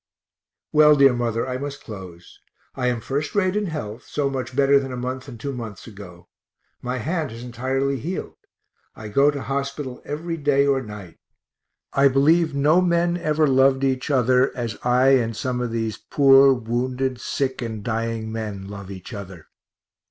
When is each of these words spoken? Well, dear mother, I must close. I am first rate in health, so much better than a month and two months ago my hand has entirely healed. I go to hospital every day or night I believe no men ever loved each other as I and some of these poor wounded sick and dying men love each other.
Well, 0.73 0.95
dear 0.95 1.13
mother, 1.13 1.47
I 1.47 1.59
must 1.59 1.83
close. 1.83 2.39
I 2.73 2.87
am 2.87 3.01
first 3.01 3.35
rate 3.35 3.55
in 3.55 3.67
health, 3.67 4.05
so 4.07 4.31
much 4.31 4.55
better 4.55 4.79
than 4.79 4.91
a 4.91 4.97
month 4.97 5.27
and 5.27 5.39
two 5.39 5.53
months 5.53 5.85
ago 5.85 6.27
my 6.81 6.97
hand 6.97 7.29
has 7.29 7.43
entirely 7.43 7.99
healed. 7.99 8.33
I 8.95 9.09
go 9.09 9.29
to 9.29 9.43
hospital 9.43 10.01
every 10.03 10.37
day 10.37 10.65
or 10.65 10.81
night 10.81 11.19
I 11.93 12.07
believe 12.07 12.55
no 12.55 12.81
men 12.81 13.15
ever 13.15 13.45
loved 13.45 13.83
each 13.83 14.09
other 14.09 14.51
as 14.57 14.75
I 14.83 15.09
and 15.09 15.35
some 15.37 15.61
of 15.61 15.69
these 15.71 15.97
poor 15.97 16.51
wounded 16.51 17.19
sick 17.21 17.61
and 17.61 17.83
dying 17.83 18.31
men 18.31 18.67
love 18.67 18.89
each 18.89 19.13
other. 19.13 19.49